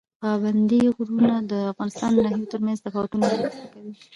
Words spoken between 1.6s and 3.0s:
افغانستان د ناحیو ترمنځ